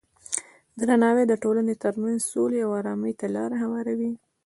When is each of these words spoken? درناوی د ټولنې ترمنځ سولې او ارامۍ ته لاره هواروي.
درناوی 0.79 1.25
د 1.27 1.33
ټولنې 1.43 1.75
ترمنځ 1.83 2.19
سولې 2.31 2.59
او 2.65 2.71
ارامۍ 2.79 3.13
ته 3.19 3.25
لاره 3.35 3.55
هواروي. 3.63 4.11